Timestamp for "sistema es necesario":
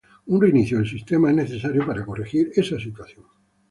0.89-1.85